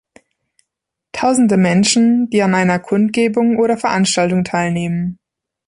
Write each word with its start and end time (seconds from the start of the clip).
Tausende 1.11 1.57
Menschen, 1.57 2.27
die 2.31 2.41
an 2.41 2.55
einer 2.55 2.79
Kundgebung 2.79 3.59
oder 3.59 3.77
Veranstaltung 3.77 4.43
teilnehmen. 4.43 5.19